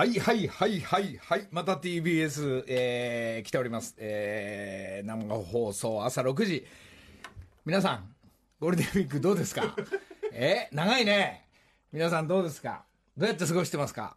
[0.00, 1.46] はいはいはいはいはい。
[1.50, 3.94] また TBS、えー、来ております。
[3.98, 6.66] えー、生放送朝6時。
[7.66, 8.14] 皆さん、
[8.60, 9.76] ゴールデンウィークどうですか？
[10.32, 11.44] えー、長いね。
[11.92, 12.84] 皆さんどうですか？
[13.14, 14.16] どうやって過ごしてますか？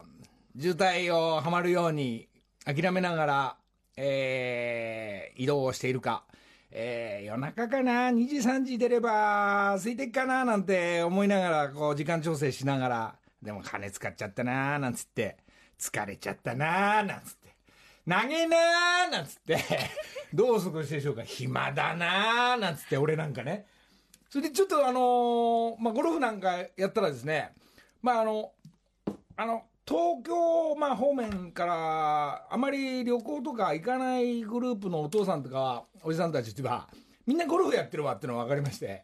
[0.57, 2.29] 渋滞をはまるように
[2.63, 3.57] 諦めながら、
[3.97, 6.23] えー、移動をしているか。
[6.71, 10.45] えー、夜中かな ?2 時3時出れば空いてっかな？
[10.45, 15.42] なんて思いながら、こう時間調整しながら、でも金使っちゃったななんつって、
[15.79, 17.55] 疲れちゃったなーなんつって。
[18.05, 19.57] 投げなーなんつって、
[20.33, 23.65] どう過ごしてでしょうか暇だなーなんつって、俺なんかね。
[24.29, 27.53] それでちょっとあのーまあ、ゴルフなんかやったらですね、
[28.01, 28.51] まあ、あの、
[29.37, 36.89] あの、東京、まあ、方面から、あまり旅行とか行かないグループのお父さんとか、おじさんたちは、
[37.25, 39.03] みんなゴルフやってるわってのが分かりまして、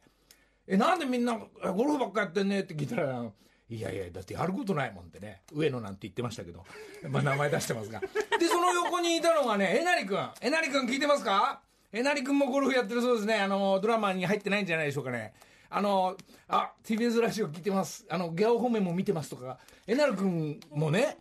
[0.67, 3.25] え、なんでみんなゴルフばっかやってんねって聞いたら、
[3.69, 6.65] いやいや、だってやることないもんってね、上野なんて言ってましたけど、
[7.09, 7.99] まあ名前出してますが。
[7.99, 10.29] で、その横にいたのがね、えなりくん。
[10.41, 11.61] えなりくん聞いてますか？
[11.91, 13.35] えなりくんもゴルフやってるそうですね。
[13.39, 15.33] あの、ドラマに入ってないんじゃないでしょうかね。
[15.69, 16.17] あの、
[16.47, 18.05] あ、TBS ラジオ聞いてます。
[18.09, 21.17] あの、ギャオ方面も見てますとか、えなりくんもね、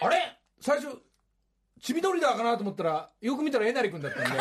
[0.00, 0.36] あれ？
[0.60, 0.98] 最初、
[1.80, 4.38] ちびドリダーかなと思ったら、よく見たらえなりくんだったんで、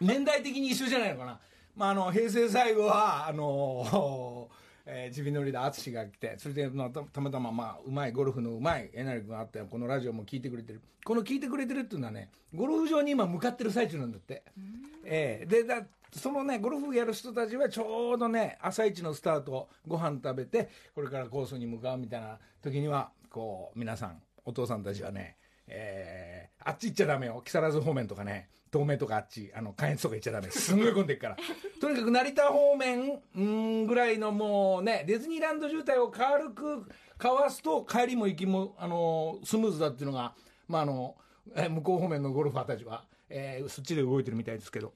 [0.00, 1.40] 年代的に一緒じゃないのかな。
[1.74, 4.50] まあ、あの、平成最後は、あの、
[4.84, 10.80] えー、ちびのりだ淳が来て、それで、まあ、たたまたま、まあ、うまい、ゴルフのうまい、えなり君があって、このラジオも聞いてくれてる。
[11.04, 14.42] この聞いてくれてるっていうのはね、ゴルフ場に今向かってる最中なんだって。
[15.04, 25.36] ええで、だ、そのね、ゴルフやる人たちはちょうどね、朝一のスタート、ご飯食べて、これからコースに向かうみたいな時には、こう、皆さん、お父さんたちはね、
[25.68, 27.40] えー、あっち行っちゃダメよ。
[27.44, 30.50] 木更津方面とかね、東名とかあっち、あの、関越とか行っちゃダメ。
[30.50, 31.36] すんごい混んでっから。
[31.80, 40.34] とにかく成田方面、うん、ぐらいのもうね、ディズニーランド渋滞を軽くかわすと、帰りも行きも、あの、スムーズだっていうのが、
[40.68, 41.16] まあ、あの、
[41.54, 44.94] えー向こう方面のゴルファーたちは、えーそっちで動いてるみたいですけど、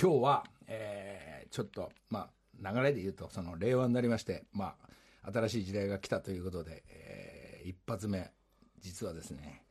[0.00, 2.28] 今日は、えーちょっと、ま
[2.60, 4.76] あ、流れで言うと、その、令和になりまして、ま
[5.22, 8.30] あ、新しい時代が来たということで、えー一発目、
[8.80, 9.62] 実はですね、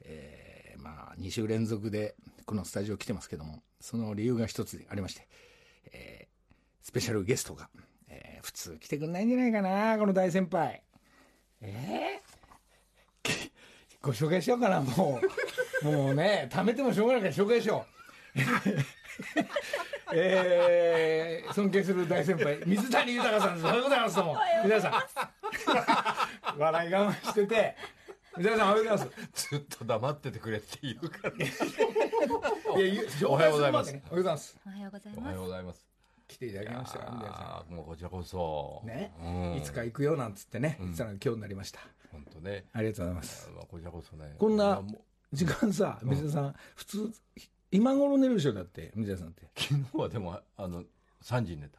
[0.00, 5.28] えーまあ、2週連続でこのスタジオ来てますけども、その理由が一つありまして、
[5.92, 6.26] えー
[6.86, 7.68] スペシャルゲストが、
[8.08, 10.82] えー普通来てくんないんじゃないかな、この大先輩。
[11.60, 13.50] えー
[14.00, 15.20] ご紹介しようかな、も
[15.82, 15.84] う。
[15.84, 17.84] もうね、貯めてもしょうがないから紹介しよ
[18.36, 18.38] う。
[20.14, 23.64] えー、尊敬する大先輩、水谷豊さんです。
[23.64, 24.36] おはようございます、どうも。
[24.62, 24.92] 皆さん。
[26.60, 27.76] 笑い我慢してて、
[28.36, 29.48] 水谷さんおはようございます。
[29.50, 31.34] ずっと黙っててくれって言うから。
[31.36, 31.54] いやいや
[32.28, 34.58] おはようございますおはようございます。
[34.66, 35.86] おはようございおはますようございます。
[36.26, 38.82] 来ていただきましたよ、水谷さああ、もうこちらこそ。
[38.84, 38.88] ん。
[38.88, 41.80] ね、うんいつか行くよなんつってね、言ってたのが今日になりました。
[42.10, 42.64] 本当ね。
[42.72, 43.50] ありがとうございます。
[43.54, 44.34] まあこちらこそね。
[44.38, 44.82] こんな
[45.32, 47.12] 時間さ、水谷さん、普通、
[47.70, 49.48] 今頃寝るでしょ、だって、水谷さんって。
[49.56, 50.82] 昨日はでも、あの、
[51.22, 51.78] 3時に寝た。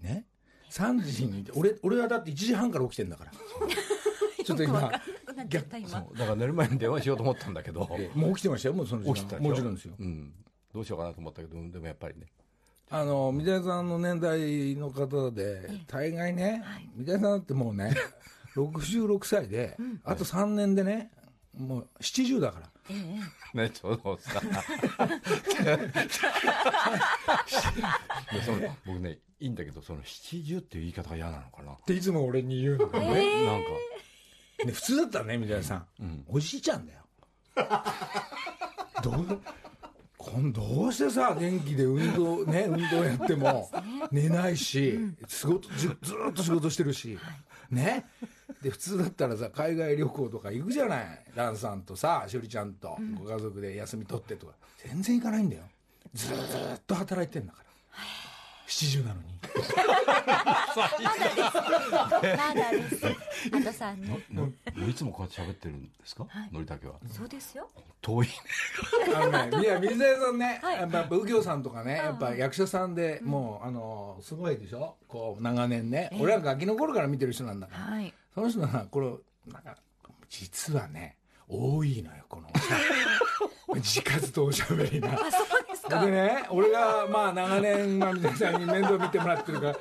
[0.00, 0.26] ね
[0.70, 3.32] ?3 時に、俺、俺はだって1時半から起きてんだから。
[4.44, 4.90] ちょっと今、
[5.34, 7.88] なっちゃった今そうだから寝る前に電話しようと思ったんだけど。
[7.98, 9.14] え もう起きてましたよ、もうその時間。
[9.14, 9.94] 起きてたもちろんですよ。
[9.98, 10.32] うん。
[10.72, 12.26] どうしようかなと思ったけど、でもやっぱりね。
[12.90, 16.62] あの、水谷さんの年代の方で、大概ね、
[16.96, 17.94] 水谷さんだってもうね、
[18.56, 21.10] 66歳で、あと3年でね、
[21.56, 22.70] もう70だから。
[23.54, 24.40] ね、ちょうどさ。
[28.32, 31.72] でその僕ね、いいんだけど、その七十っていう言い方が嫌なのかな。
[31.72, 33.46] っていつも俺に言うのね。
[33.46, 33.70] なんか、
[34.66, 35.86] ね普通だったらね、水谷さん。
[36.00, 36.24] うん。
[36.28, 37.00] おじいちゃんだよ。
[39.02, 39.40] どう、
[40.16, 43.70] こんどうしてさ、元気で運動、ね、運動やっても、
[44.10, 44.98] 寝ないし、
[45.28, 47.18] 仕事、ずずっと仕事してるし、
[47.70, 48.06] ね。
[48.62, 51.24] で、普通だったらさ、海外旅行とか行くじゃない。
[51.34, 54.54] ランさんとさ、しおりちゃんと、ご家族で休み取ってとか。
[54.78, 55.62] 全然行かないんだよ。
[56.14, 56.36] ずっ
[56.86, 57.64] と働いてんだから。
[58.68, 59.34] 70なのに。
[62.36, 63.06] まだです。
[63.52, 64.48] あとさんねの
[64.88, 66.94] いつもこうやって喋ってるんですか、のりたけは。
[67.10, 67.68] そうですよ。
[68.00, 68.32] 遠いね。
[69.14, 70.76] あのね、いや、水谷さんね、はい。
[70.80, 74.96] やっぱ、やっぱ右京さんとかね、やっぱ役者さんで、もう、あの、すごいでしょ？
[75.08, 76.10] こう、長年ね。
[76.20, 77.84] 俺はガキの頃から見てる人なんだから。
[77.96, 78.12] はい。
[78.34, 79.76] その人は、これ、なんか、
[80.28, 81.16] 実はね、
[81.48, 82.48] 多いのよ、この、
[83.76, 85.10] 自活とおしゃべりな。
[85.88, 86.04] か？
[86.04, 89.76] でね、俺が、まあ、長年、まあ、皆さんに面倒見てもらってるから、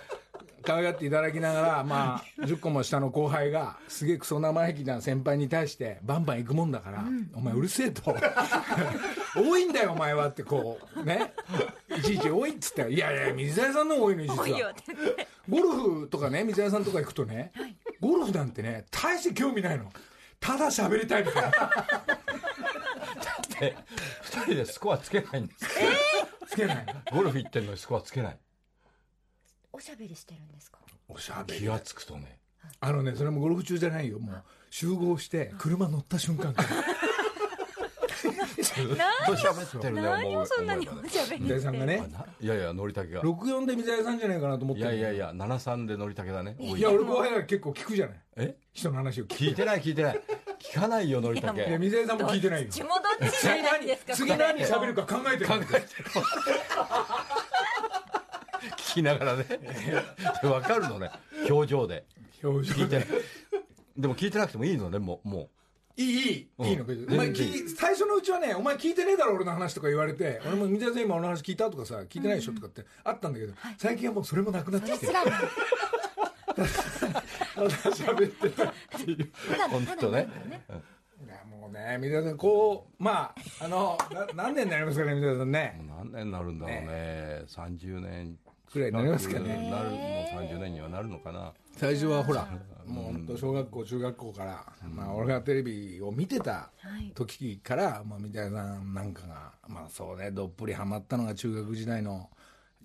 [0.63, 7.03] 可愛がっていただきながら、まあ、10個も下の後輩が、すげえクソ生意気な先輩に対して、バンバン行くもんだから、
[7.35, 8.15] お前うるせえと。
[9.35, 11.33] 多いんだよ、お前はって、こう、ね？
[11.97, 14.73] いちいち多いっつって、いやいや、水谷さんの方が多いのに、実は。
[15.49, 17.51] ゴルフとかね、水谷さんとか行くとね、
[17.99, 19.91] ゴルフなんてね、大して興味ないの。
[20.39, 21.51] ただ喋りたいみたいな
[23.63, 23.75] で
[24.21, 25.68] 二人でスコアつけないんです
[26.48, 26.86] つけない。
[27.12, 28.38] ゴルフ行ってんのにスコアつけない。
[29.71, 30.80] おしゃべりしてるんですか？
[31.07, 31.60] おしゃべり。
[31.62, 32.39] 気がつくとね。
[32.80, 34.19] あのねそれもゴルフ中じゃないよ。
[34.19, 36.69] もう集合して車乗った瞬間から。
[38.24, 38.86] ずっ
[39.25, 42.04] と喋ってるね何をそんなにおしゃべり水谷さんがね。
[42.39, 43.21] いやいやのりたけが。
[43.21, 46.80] 64で水谷さんじゃないかなと思っていやいやいや73でのりたけだね多い。
[46.80, 48.18] いや俺後輩が結構聞くじゃない。
[48.38, 48.56] え？
[48.74, 50.21] 人の話を聞く聞いてない聞いてない
[50.63, 52.65] 聞かないよのりたいやけ水谷さんも聞いてないよ。
[52.68, 52.95] どっちもど
[53.27, 55.48] っちじゃないですか次何喋るか考えてる。
[55.48, 55.83] 考えてる。
[58.77, 59.45] 聞きながらね。
[60.42, 61.12] 分かるのね
[61.50, 62.06] 表情で。
[62.42, 63.07] 表情聞いてない。
[63.98, 65.50] でも聞いてなくてもいいのねもうも
[65.98, 66.48] いいいい。
[66.57, 66.68] うん。
[66.68, 67.07] いいの別に。
[67.13, 75.07] お前聞い最初のうちはね「お前聞いてねえだろ俺の話」とか言われて俺も「水谷さん今俺の話聞いた?」とかさ「聞いてないでしょ?」とかってあったんだけど最近はもうそれもなくなってきて
[77.55, 79.31] 喋ってたっていう
[79.69, 80.27] 本当ね。
[81.25, 81.97] いやもうね。
[82.00, 85.79] 水谷さんこうまああのな何年になりますかね水谷さんね。
[85.79, 88.38] もう何年になるんだろうね30年
[88.71, 89.69] くらいになりますかね。
[89.69, 91.53] なるもう30年にはなるのかな。
[91.75, 92.47] 最初はほら
[92.85, 102.29] もう本当小学校中学校から、まあ、俺がテレビを見てたはい時から、まあ、三谷さんなんかが、まあそうね、どっぷりハマったのが中学時代の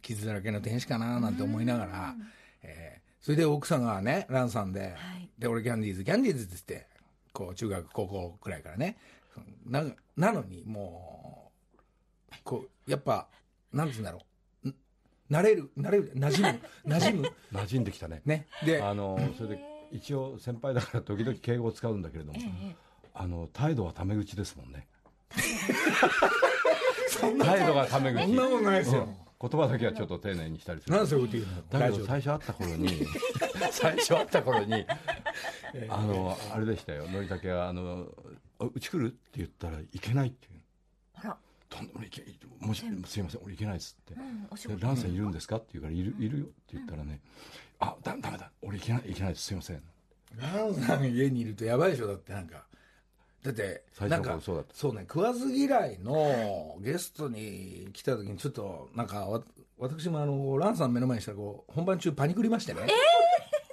[0.00, 2.14] 傷だらけの天使かななんて思いながら、
[2.62, 5.28] えーそれで奥さんがね、ランさんで、はい。
[5.38, 6.86] で、俺キャンディーズ、キャンディーズって言って、
[7.34, 8.96] こう中学、高校くらいからね、
[9.66, 9.84] な
[10.16, 11.52] なのにも
[12.32, 13.28] う、こう、やっぱ、
[13.70, 14.22] なんつうんだろ
[14.64, 14.74] う、ん
[15.30, 16.60] 慣れる、慣れる、馴染む、
[16.96, 18.22] 馴染む、馴染んできたね。
[18.24, 18.46] ね。
[18.64, 19.60] で、あのそれで
[19.92, 22.76] 一応先輩だから時々敬語を使うんだけれども、ええ
[23.12, 24.88] あの態度はタメ口ですもんね。
[27.44, 27.84] 態度が。
[27.92, 28.22] タメ口。
[28.24, 29.02] そんなことないですよ。
[29.02, 30.94] うん言葉だけはちょっと丁寧にしたりする。
[30.96, 31.62] なんでそういうこと言うの？
[31.80, 33.06] だけど最初会った頃に
[33.70, 34.86] 最初会った頃に
[35.88, 37.08] あのあれでしたよ。
[37.08, 38.08] のりたけがあの
[38.58, 40.60] 「あうち来る?」って言ったら「行けない」っていう
[41.14, 41.36] あら
[41.68, 44.14] とんでもない行けもしすいません俺行けないっすって。
[44.14, 44.76] うんお仕事。
[44.76, 45.56] でランさんいるんですか？
[45.56, 47.20] って言うからいるいるよって言ったらね
[47.78, 48.50] あだダメだ。
[48.62, 49.44] 俺行けない行けないです。
[49.44, 49.82] すいません
[50.36, 52.66] ランさん家にいるとやばいでしょだってなんか
[53.42, 54.74] だって最初のなんか頃そうだった。
[54.74, 59.42] そうね食わず嫌いのゲストに来た時にちょっとなんかわ
[59.78, 62.80] 私もあのランさん目の前にしたらこう本番中パニクりましてね。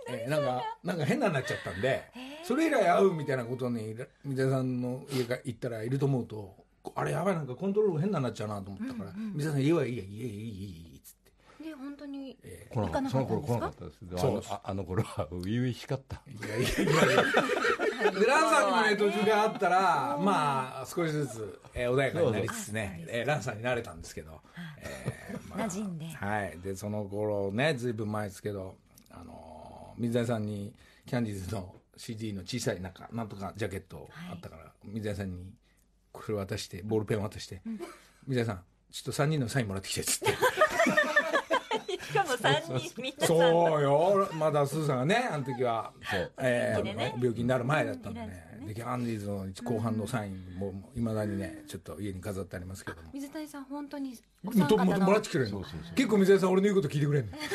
[0.10, 2.04] えーなんかなんか変なになっちゃったんで
[2.44, 6.56] それ以来会うみたいなことに三谷さんの家が行ったらいると思うと
[6.94, 10.85] あれやばいなんかコントロール変なになっちゃうなと思ったから三谷さん家はいいやいいやいいいいい
[11.78, 12.38] 本当に
[12.74, 13.42] 行かなかったんですか？
[13.42, 14.00] の頃来なかったです。
[14.02, 16.22] であのああの頃は初々しかった。
[16.28, 16.72] いやいやい
[17.08, 17.16] やい
[18.06, 18.12] や。
[18.12, 24.42] でランさんにもね途中で会ったらまあ少しずつ、えー穏やかになりつつねえーランさんになれたんですけど、
[24.80, 26.06] えーまあ 馴染んで。
[26.08, 26.60] はい。
[26.60, 28.76] でその頃ねずいぶん前ですけど
[29.12, 30.74] あのー水谷さんに
[31.06, 35.54] キャンディーズの CD の小さいなんかなんとかジャケットあったから、水谷さんに
[36.12, 37.62] これ渡してボールペン渡して、
[38.28, 40.28] 水谷さんちょっと3人のサインもらってきてっつって。
[40.32, 40.38] し
[42.16, 43.36] かも三人みんなそ
[43.80, 44.30] うよ。
[44.34, 45.92] まだスーさんがねあの時は。
[46.40, 46.86] えー
[47.18, 48.46] 病気になる前だったんでうんね。
[48.68, 53.10] でキャンディーズの後半のサインもいまだにねちょっと家に飾ってありますけども。
[53.14, 55.96] 水谷さん本当にお三方のもらってきてくれるのそうそうそう。
[55.96, 57.32] 結構水谷さん俺の言うこと聞いてくれるの？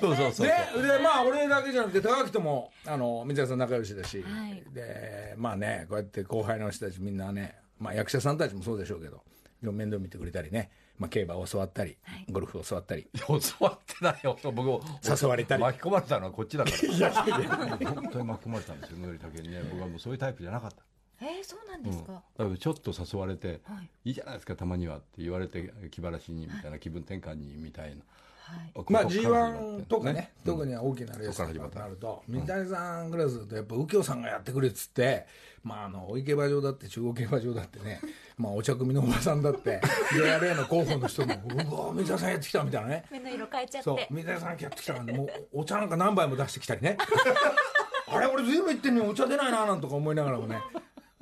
[0.00, 0.52] そうそうそうで
[0.88, 4.62] でまあ俺だけじゃなくて高木ともあの水谷さん仲良しだし、はい。
[4.72, 9.22] でまあねこうやって後輩の人たちみんなね、まあ、役者さんたちもそうでしょうけど
[9.62, 12.26] 面倒見てくれたりね、まあ、競馬を教わったり、はい。
[12.30, 13.06] ゴルフを教わったり。
[13.26, 14.38] 教わってないよ。
[14.42, 15.62] 僕も誘われたり。
[15.62, 16.76] 巻き込まれたのはこっちだから。
[16.94, 20.82] いや本当に巻き込まれたんですよのりたけにね僕はもうそういうタイプじゃなかった。
[21.18, 23.90] えー、そうなんうん、だですか、からちょっと誘われて、はい。
[24.04, 28.02] い、いじゃないですかたまにはって言われて気晴らしにみたいな気分転換にみたいな、はい
[28.46, 35.26] まあここから始まって G1 とかね、特には大きなレースとなると、水谷さんぐらいすると、やっぱ右京さんがやってくれっつって、
[35.62, 38.00] まあ、あの、大井競馬場だって、中央競馬場だってね、
[38.38, 39.80] まあ、お茶組のおばさんだって、
[40.12, 43.04] JRA の候補の人も、うわ、水谷さんやってきたみたいなね。
[43.10, 46.96] 目の色変えちゃっそうて、水谷さんやってきたからね、もう、お茶なんか何杯も出してきたりね。
[48.08, 50.60] あれ、俺ずいぶん言ってんのにお茶出ないな、なんとか思いながらもね、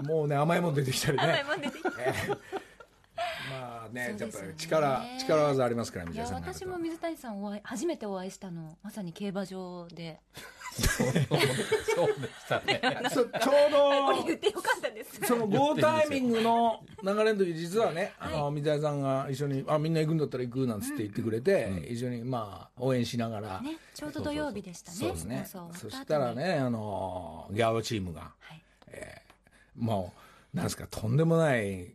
[0.02, 1.24] もうね、甘いもん出てきたりね。
[1.24, 1.90] 甘いもん出てきた。
[1.90, 2.63] まあ
[3.94, 10.20] ね、やっぱり力、力技ありますから、水谷さん私も水谷さんお会い初めてお会いしたのまさに競馬場で。
[10.74, 12.80] そうでしたね。
[13.08, 13.30] ちょう
[13.70, 15.20] ど言ってよかったです。
[15.22, 24.96] そのゴータイミングの流れの時実はね、あの水谷さんが一緒にあみんな行くんだったら行くなんつって言ってくれて、一緒にまあ応援しながら、ねちょうど土曜日でしたね。
[24.96, 28.60] そうですねそしたらねあのギャオチームがはい。
[29.76, 30.12] も
[30.52, 31.94] うなんですかとんでもない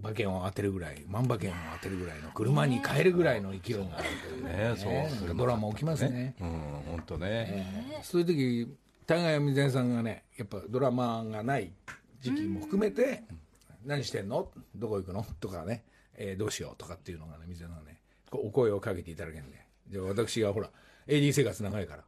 [0.00, 4.74] 馬券を当てるぐらい万馬券を当てるぐらいの車に変えるぐらいの勢いがあるというね。
[4.76, 6.34] そうドラマ起きますね。
[6.40, 8.76] うん本当ね、そういう時
[9.06, 11.72] 大概水谷さんがねやっぱドラマがない
[12.20, 13.24] 時期も含めて
[13.84, 14.50] 「何してんの？
[14.74, 18.00] どこ行くの?」とかね、えーどうしよう?」とかっていうのがね水谷さんがね
[18.32, 19.58] お声をかけていただけるんで。
[19.88, 20.70] で私がほら
[21.08, 22.04] AD 生活長いから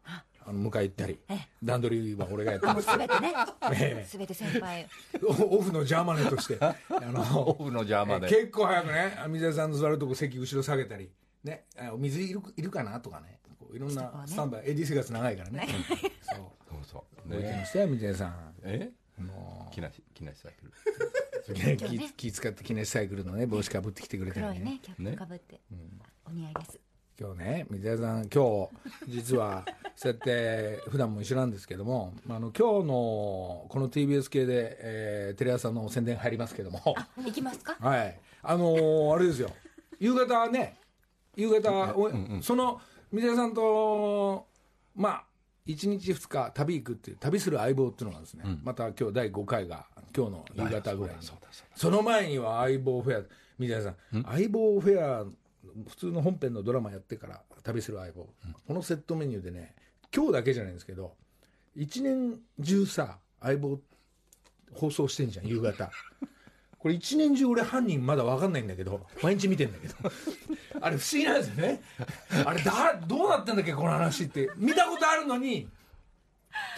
[0.46, 1.18] あの迎え行ったり。
[1.62, 3.34] 段取りは俺がやってますすべてね。
[3.72, 4.88] えすべて先輩。
[5.22, 6.58] オ オフのジャーマネとして。
[6.62, 11.10] あのオフの邪魔で結構早くね水谷さんの座るとこ席後ろ下げたり。
[11.44, 11.64] ね。
[11.78, 13.40] あお水いるいるかなとかね。
[13.58, 14.74] こういろんなスタンバイ。
[14.74, 15.68] AD 生活長いからね。
[16.22, 16.38] そう。
[16.68, 17.28] そうそう。
[17.36, 18.54] ねましたよ水谷さん。
[18.62, 20.72] えも木梨木梨サイクル。
[21.48, 24.52] うね気気使って記念サイクルのね帽子かぶってきてくれたりね。
[24.54, 25.60] 黒いねキャップかぶって。
[26.26, 26.80] お似合いです。
[27.18, 28.68] 今日ね水谷さん今
[29.06, 29.64] 日実は
[30.02, 36.80] そうやって普段も一緒なんですけどもあの今日のこの TBS 系で、えーテレ朝の宣伝入りますけども。
[37.24, 37.76] 行きますか？
[37.78, 38.18] はい。
[38.42, 39.50] あのーあれですよ。
[40.00, 40.76] 夕方ね
[41.36, 42.10] 夕方、お
[42.42, 42.80] その
[43.12, 44.46] 水谷さんと
[44.96, 45.24] まあ
[45.66, 51.22] 1日2日旅行くっていう旅する相棒っていうのがですね、また今日第5回が今日の夕方ぐらいに。
[51.76, 53.24] その前には相棒フェア
[53.58, 54.24] 水谷さん。
[54.24, 55.24] 相棒フェア
[55.88, 58.28] 普通の本編のドラマやってから旅する相棒、
[58.66, 59.74] このセットメニューでね
[60.14, 61.14] 今日だけじゃないんですけど
[61.74, 63.78] 一年中さ相棒
[64.74, 65.90] 放送してんじゃん夕方。
[66.78, 69.94] これ一年中俺犯人まだ分かんないんだけど毎日見てんだけど。
[70.80, 71.82] あれ不思議なんですよね。
[72.44, 74.50] あれだどうなってんだっけこの話って。
[74.56, 75.68] 見たことあるのに。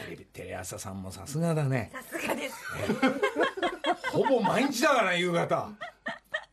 [0.05, 1.91] テレビテレ朝さんもさすがだね。
[1.93, 2.55] さすがです。
[4.13, 5.71] ほぼ毎日だからね夕方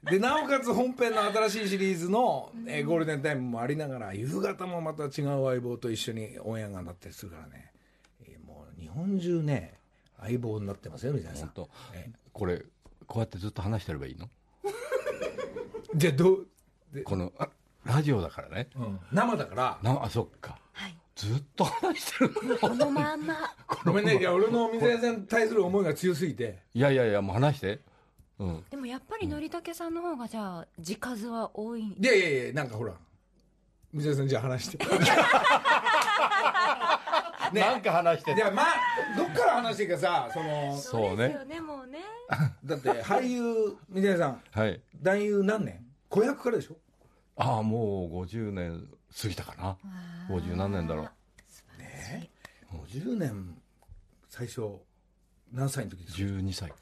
[0.03, 7.71] でなおかつ本編の新しいシリーズの、えーゴールデンタイムもありながら夕方もまた違う相棒と一緒にオンエアがなったりするからね、
[8.27, 9.75] えーもう日本中ね
[10.19, 11.49] 相棒になってますよみたいなさん。
[11.49, 11.69] 本当。
[11.93, 12.63] えこれ
[13.07, 14.27] こうやってずっと話してればいいの？
[15.95, 16.47] じゃあどう、
[16.93, 17.49] でこのあ
[17.85, 18.69] ラジオだからね。
[18.75, 19.79] うん、生だから。
[19.83, 20.57] なあそっか。
[20.73, 20.95] はい。
[21.15, 22.29] ずっと話してる
[22.59, 23.35] このまんま。
[23.85, 24.17] ごめんね。
[24.19, 26.59] いや俺の水谷さんに対する思いが強すぎて。
[26.73, 27.79] いやいやいやもう話して
[28.41, 28.63] うん。
[28.69, 32.93] でもやっぱりのりたけさんの方がじゃあ字数は多いいやいやいやなんかほら
[33.93, 34.77] 水谷さんじゃあ話して。
[37.53, 37.61] ね。
[37.61, 38.65] なんか話してじゃあまあ
[39.17, 41.27] どっから話していいかさそのそうね。
[41.27, 41.99] ですよねもうね。
[42.63, 44.81] だって俳優水谷さんはい。
[45.01, 45.85] 男優何年？
[46.09, 46.77] 子役からでしょ？
[47.37, 48.87] ああもう50年
[49.21, 49.77] 過ぎたかな。
[50.29, 51.05] 50何年だろう。
[51.79, 52.29] ね
[52.71, 53.57] 50年
[54.29, 54.61] 最初
[55.51, 56.75] 何歳の時ですか？12歳か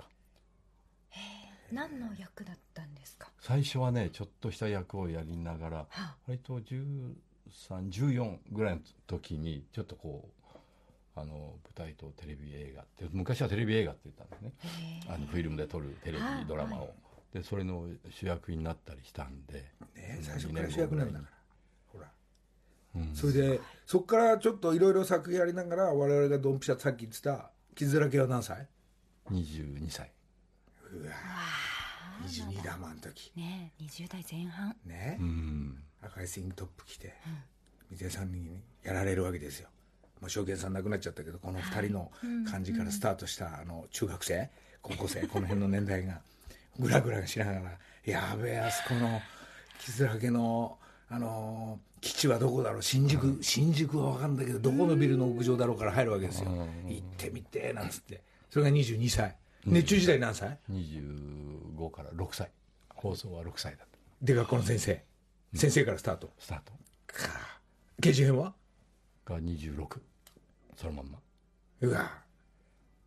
[1.71, 3.31] 何の役だったんですか？
[3.39, 14.51] 最初はねちょっとした役をやりながらは割と1314ぐらいの時にちょっとこうあの舞台とテレビ映画って昔はテレビ映画って言ったんですね。
[15.07, 16.93] あのフィルムで撮るテレビはいドラマを、
[17.33, 21.31] でそれの主役になったりしたんで、ね最初から主役なんだから。
[21.93, 22.07] ほら。
[22.95, 23.15] うん。
[23.15, 28.67] それでそっからちょっといろいろ作品やりながら我々がドンピシャさっき言ってた傷だけは何歳
[29.31, 30.11] ？22歳
[30.93, 31.13] うわ
[32.25, 32.77] 22だ。
[32.77, 33.31] もん時。
[33.35, 34.75] ねえ20代前半。
[34.85, 35.83] ねうん。
[36.01, 37.13] 赤いスイングトップ着て
[37.89, 39.69] 水谷さんにやられるわけですよ。
[40.21, 42.11] まあ証券さん亡くなっちゃったけどこの2人の
[42.49, 44.49] 感じからスタートしたあの中学生
[44.81, 46.21] 高校生この辺の年代が
[46.79, 49.21] グラグラしながら「やべえあそこの
[49.79, 50.77] 傷だけの
[51.09, 56.49] あの基地はどこだろう新宿新宿は分かんないけどどこのビルの屋上だろうから入るわけですよ。
[56.87, 58.21] 行ってみてなんつって。
[58.49, 59.35] それが22歳
[59.65, 62.49] 熱中時代何歳？25から6歳。
[62.95, 63.97] 放送は6歳だった。
[64.21, 65.03] で学校の先生。
[65.53, 66.31] 先生からスタート。
[66.39, 66.73] スタート。
[67.07, 67.29] か。
[68.01, 68.53] 刑事編は？
[69.25, 69.99] が26
[70.75, 71.19] そのまんま。
[71.81, 72.11] うわ。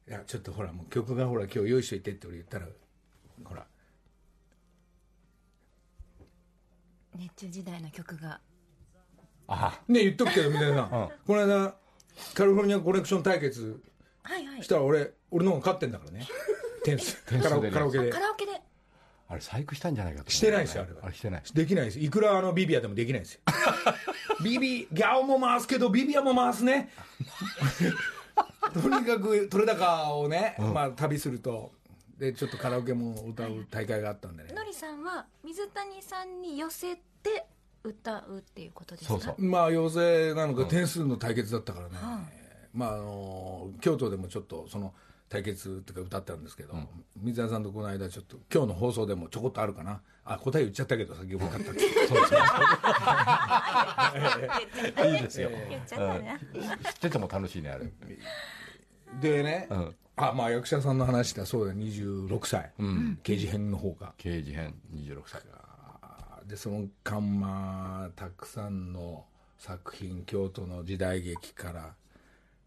[0.08, 2.66] いやちょっとほらもう曲がほら今日用意しといてって俺言ったら
[3.44, 3.64] ほら。
[7.16, 8.40] 熱中時代の曲が。
[9.48, 10.88] あね言っとくけどみたいな、 ん。
[10.88, 11.74] この間
[12.34, 13.82] カリフォルニアコレクション対決
[14.22, 14.62] はいはい。
[14.62, 14.82] したら
[15.32, 16.26] 俺俺の方が勝ってんだからね。
[16.84, 17.70] 点数カラオ点数でね。
[17.72, 18.10] カラオケで。
[18.12, 18.52] カラオケで。
[19.28, 20.30] あれ細工したんじゃないかと思う。
[20.32, 20.98] してないですよあれは。
[21.04, 21.14] あれ。
[21.14, 21.42] してない。
[21.54, 21.98] できないです。
[21.98, 23.40] いくらあのビビアでもできないですよ。
[24.44, 26.90] ビビギャオも回すけどビビアも回すね。
[28.74, 31.72] とにかく取れ高をね、まあ旅すると。
[32.18, 34.52] でちょっとカラオケも歌う大会があったんでね。
[34.52, 37.46] のりさんは水谷さんに寄せて
[37.82, 39.14] 歌うっていうことですか？
[39.14, 39.42] そうそう。
[39.44, 41.94] まあ陽性なのか点数の対決だったからね、
[42.72, 44.94] まああの京都でもちょっとその
[45.32, 46.74] 対決っていうか歌ったんですけど、
[47.16, 50.02] 水谷さんとこの間ちょっと今日の放送でもちょこっとあるかな。
[50.26, 51.84] あ答え言っちゃったけど先ほど勝ったって。
[55.08, 56.38] いいですよ、言っちゃったね。
[56.54, 56.62] うん。
[56.62, 56.70] 知っ
[57.00, 57.90] てても楽しいねあれ。
[59.22, 62.70] でね、うんああまあ役者さんの話だそうだ26歳、
[63.22, 65.40] 刑事編の方が刑事編26歳。
[66.46, 69.24] でその間まあたくさんの
[69.56, 71.94] 作品京都の時代劇から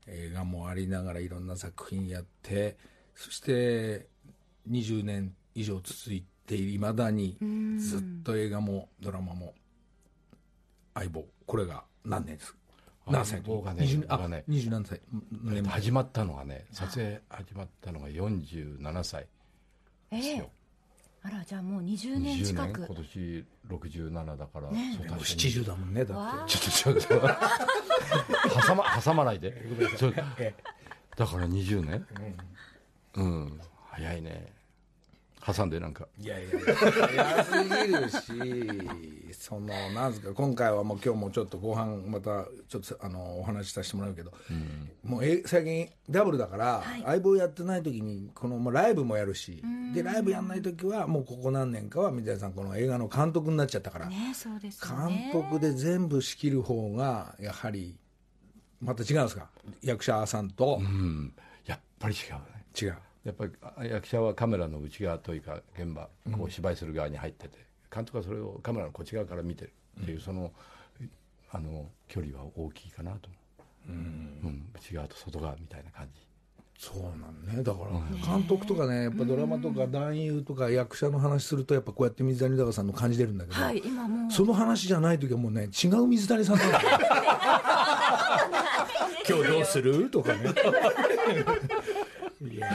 [0.07, 2.77] 映画もありながらいろんな作品やって
[3.15, 4.07] そして
[4.69, 7.37] 20年以上続いていまだに
[7.79, 9.53] ずっと映画もドラマも
[10.93, 12.53] 相棒これが何年です？
[12.53, 12.57] か
[13.07, 14.99] 何歳のがね20あ僕がね20何歳？
[15.69, 19.27] 始まったのがね撮影始まったのが47歳
[20.11, 20.49] ええですよ、
[21.25, 22.81] あらじゃあもう20年20近く。
[22.81, 24.97] 年今年67だから、ね。
[25.01, 26.57] でもそう確かに70だもんねだって。
[26.57, 29.65] ちょっとちょっと挟ま 挟まないで。
[31.17, 32.05] だから20年？
[33.15, 34.53] うん、早いね
[35.45, 36.07] 挟んでなんか。
[36.19, 37.51] いやいや、早す
[37.87, 38.09] ぎる
[39.29, 44.33] し、その、なんですか、今回はもう今日もちょっと後半、また、ちょっと、あの、お話しさせてもらうけど、
[45.03, 49.61] もうえ、最近、ダブルだから、相棒やってない時に、この、もうライブもやるし、
[49.93, 55.31] で、ライブやんない時は、もうここ何年かは、水谷さん、この映画の監督になっちゃったから、ねそうですよね。
[55.31, 57.97] 監督で全部仕切る方が、やはり、
[58.81, 59.47] また違うんですか？
[59.81, 60.79] 役者さんと。
[60.81, 61.33] う、ん。
[61.65, 62.39] やっぱり違うね。
[62.79, 62.95] 違う。
[63.25, 67.57] やっぱりあ役者はカメラの内側というか現場こう芝居する側に入ってて、
[67.93, 70.53] 監督はそれをカメラのこっち側から見てるっていう、その
[71.51, 73.29] あの距離は大きいかなと。
[73.87, 73.97] 思う、
[74.47, 74.69] うん。
[74.75, 76.21] 内側と外側みたいな感じ。
[76.77, 77.63] そうなんね。
[77.63, 84.31] だから監督とかねやっぱドラマとか男優とか役者の話するとやっぱこうやって水谷豊さんの感じてるんだけど、はい今もう。
[84.31, 86.57] その話じゃない時はもうね違う水谷さん
[89.27, 90.09] 今日どうする？
[90.09, 90.39] とかね
[92.41, 92.69] いや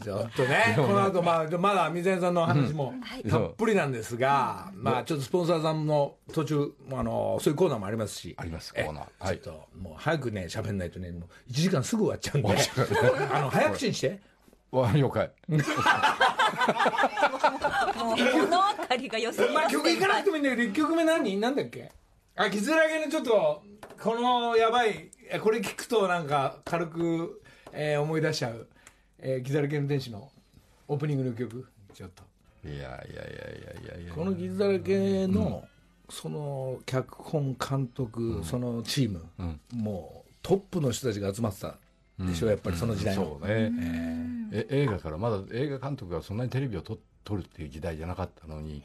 [0.00, 2.92] ーちょっとねこの後まあまだ水谷さんの話も
[3.28, 8.34] たっぷりなんですが、まあちょっとスポンサーさんの途中あのそういうコーナーもありますし。
[8.36, 9.04] ありますえコーナー。
[9.20, 9.38] はい。
[9.38, 12.48] ちょっともう早くね喋んないとねもう1時間すぐ終わっちゃうんで。
[13.32, 14.20] あの早口にして。
[14.72, 15.30] わ了解。
[15.48, 15.56] も
[18.14, 21.36] う物分かりが良すぎまあ曲いかなくてもいいんだけど1曲目何？
[21.38, 21.90] なんだっけ？
[22.36, 23.62] あ傷だけのちょっと
[24.00, 27.42] このやばいえこれ聞くとなんか軽く、
[27.72, 28.66] えー思い出しちゃう、
[29.22, 30.30] えー、傷だらけの天使の
[30.88, 31.66] オープニングの曲。
[31.94, 32.22] ちょっと。
[32.68, 34.14] いやいやいやいやいや。
[34.14, 35.64] この傷だらけの、
[36.08, 39.24] その脚本監督、そのチーム、
[39.72, 41.76] もうトップの人たちが集まってた
[42.18, 43.72] でしょ、やっぱりその時代の、そうね、
[44.52, 48.82] え映画からまだ映画監督がそんなにテレビを撮撮るっていう時代じゃなかったのに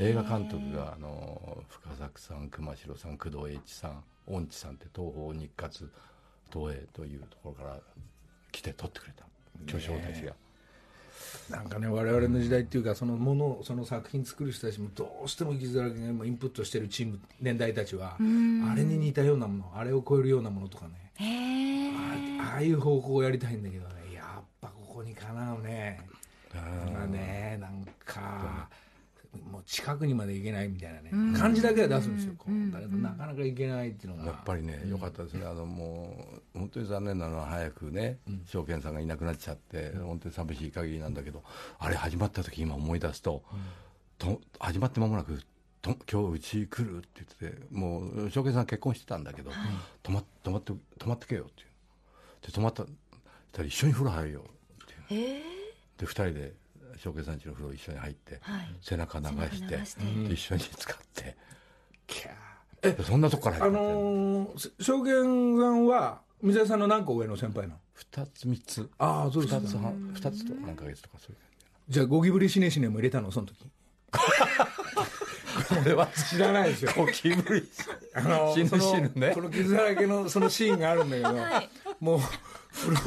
[0.00, 5.90] 映画監督があの深作さん熊代さん工藤英一さん恩地さんって東宝日活
[6.52, 7.78] 東映というところから
[8.52, 9.26] 来て撮ってくれた
[9.66, 10.32] 巨匠たちが、
[11.50, 21.92] なんかね我々の時代っていうかそのものその作品作る人たちもどうしても傷だらけが今インプットしてるチーム年代たちはあれに似たようなものあれを超えるようなものとかね。
[22.40, 24.14] あああいう方向をやりたいんだけどね。
[24.14, 26.00] やっぱここにかなうね。
[26.54, 28.68] まあねなんか
[29.66, 34.26] 近くにまで行けないみたいなね感じだけは出すんですよこうだけどなかなか行けないっていうのが。
[34.26, 36.16] やっぱりね良かったですね、あのも
[36.54, 41.42] う本当に残念なのは早くね証券さんがいなくなっちゃって、本当に寂しい限りなんだけど
[41.78, 43.42] あれ始まった時今思い出すと,、
[44.18, 45.40] と始まって間もなく
[45.80, 47.08] と「今日うち来る?」って
[47.40, 49.50] 言っててもう証券さん結婚してたんだけど、
[50.02, 51.68] 泊ま泊まって泊まってけよっていう。
[52.46, 52.88] で泊まったし
[53.52, 54.44] たら一緒に風呂入るよ
[54.82, 55.20] っていう。
[55.22, 55.64] ええ
[55.96, 56.52] で2人で
[56.96, 58.74] 証券さん家の風呂一緒に入って、はい。
[58.80, 59.78] 背中流して
[60.32, 61.36] 一緒に使って、
[62.06, 62.96] キャー。
[62.96, 65.14] でそんなとこからあ始まってるのー、証券
[65.58, 67.80] さんは水谷さんの何個上の先輩なの
[68.12, 68.90] ？2つ3つ。
[68.98, 71.38] ああそうですか2つ半二つと何ヶ月とかそういう
[71.88, 72.00] じ。
[72.00, 73.30] ゃあゴキブリシネシネも入れたの？
[73.30, 73.56] その時。
[75.80, 76.92] 俺は知らないですよ。
[76.96, 77.66] ゴキブリ
[78.14, 79.32] あの死ぬ死ぬね。
[79.34, 81.70] この傷だらけのそのシーンがあるんだけど、はい。
[82.00, 82.20] もう
[82.72, 83.00] 風呂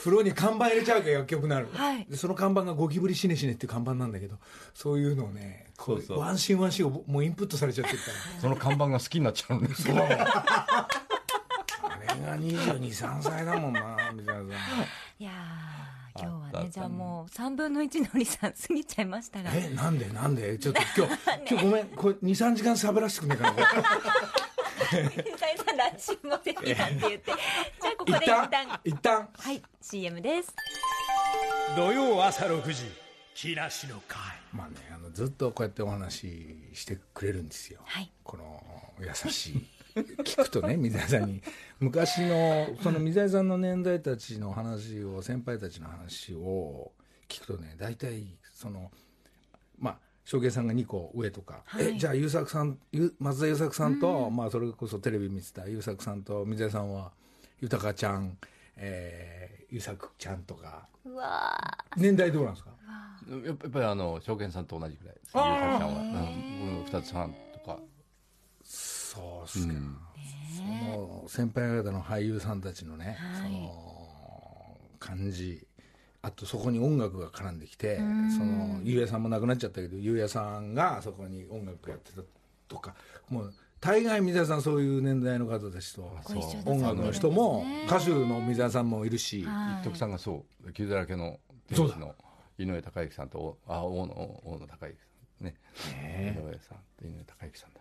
[0.00, 2.06] 風呂に看板入れちゃうから薬局になる、はい。
[2.08, 4.36] でその看板がゴキブリシネシネっていう看板なんだけど
[4.74, 6.18] そういうのをねこそうそう。
[6.18, 8.40] ワンシーンワンシーンをもうインプットされちゃってるから。
[8.40, 9.96] その看板が好きになっちゃうんですよ。
[9.96, 10.26] あれが
[12.38, 14.58] 223歳だもんなみたいなさ
[15.18, 19.50] いやー今日はねじゃあもう3分の1のりさん過ぎちゃいましたが。
[19.54, 20.58] えなんでなんで？
[20.58, 21.12] ちょっと今日
[21.50, 23.88] 今日ごめんこれ23時間喋らせてくれないかな
[24.88, 27.32] 水谷さん来週もぜひなんて言って。
[27.82, 28.80] じゃあここで一旦？
[28.84, 29.28] 一旦。
[29.36, 29.62] はい。
[29.80, 30.54] CM です。
[31.76, 32.84] 土曜朝6時
[33.34, 34.18] 木梨の会。
[34.52, 38.10] まあねあのずっとこうやってお話ししてくれるんですよ、はい。
[38.22, 38.62] この
[39.00, 39.66] 優しい。
[39.94, 41.42] 聞くとね水谷さんに。
[41.78, 46.92] 昔のその水谷さんの年代たちの話を先輩たちの話を
[47.28, 48.90] 聞くとね大体その
[49.78, 51.94] まあ証券さんが2個上とか、はい。
[51.94, 57.12] えじゃあ優作さんゆ松田優作さんと、まあそれこそテレビ見てた優作さんと水谷さんは
[57.60, 58.38] 豊ちゃん、
[58.76, 60.88] えー優作ちゃんとか。
[61.04, 61.56] うわ
[61.96, 62.70] 年代どうなんですか？
[63.46, 65.14] やっぱやっぱりあの証券さんと同じぐらい。
[65.14, 67.78] 優作ちゃんは、うん、僕の二つ半とか、
[68.64, 69.96] そうっすか、うん、
[70.56, 73.50] その先輩方の俳優さんたちのね、はい。
[73.52, 75.64] その感じ
[76.22, 78.30] あとそこに音楽が絡んできてん。
[78.30, 82.22] そのゆうやさんも亡くなっちゃったけどゆうやさんがそこに音楽やってた
[82.68, 82.94] とか
[83.28, 86.02] もう大概水谷さんそういう年代の方たちと
[86.66, 89.80] 音楽の人も歌手の水谷さんもいるし、はい。
[89.80, 91.38] 一徳さんがそう傷だらけの
[91.72, 91.94] そうだ。
[91.94, 92.14] 天使の
[92.58, 95.06] 井上隆之さんとあ大野大野隆之さ
[95.40, 95.54] んね。
[96.02, 97.80] ね井上さんと井上隆之さんだ。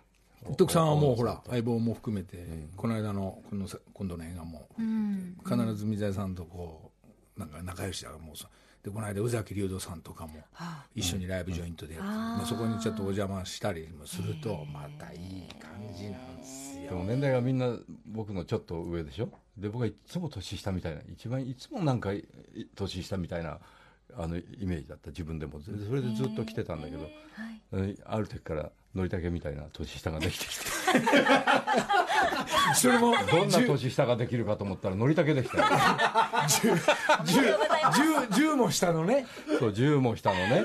[0.49, 2.47] 一徳さんはもうほら相棒も含めて、
[2.77, 5.35] この間のこのさ今度の映画もうん。
[5.45, 6.88] 必ず水谷さんとこう
[7.39, 8.47] なんか仲良しだからもうさ
[8.83, 10.33] でこの間宇崎竜斗さんとかも
[10.95, 16.89] 一緒にライブジョイントでやって、まあ、そこにちょっとお邪魔したりもするとまたいい感じなんですよ。
[16.89, 17.75] でも年代がみんな
[18.05, 19.29] 僕のちょっと上でしょ？
[19.57, 22.25] で僕はいつも年下みたいな一番いつもなんかい
[22.75, 23.59] 年下みたいな
[24.17, 25.59] あのイメージだった自分でも。
[25.61, 27.11] それでずっと来てたんだけど、はい。
[27.71, 30.65] うんある時からのりたけみたいな年下ができてきて。
[32.75, 35.63] それもどんな年下ができるかと思ったらのりたけできたよ。
[35.63, 39.25] 10, 10も下のね。
[39.59, 40.63] そう10も下のね。